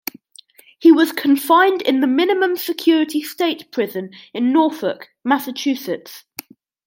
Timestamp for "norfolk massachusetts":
4.51-6.23